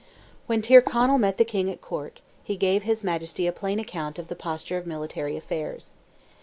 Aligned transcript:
When 0.47 0.63
Tyrconnell 0.63 1.19
met 1.19 1.37
the 1.37 1.45
King 1.45 1.69
at 1.69 1.79
Cork, 1.79 2.21
he 2.43 2.57
gave 2.57 2.81
his 2.81 3.03
Majesty 3.03 3.45
a 3.45 3.51
plain 3.51 3.77
account 3.79 4.17
of 4.17 4.29
the 4.29 4.35
posture 4.35 4.79
of 4.79 4.87
military 4.87 5.37
affairs. 5.37 5.93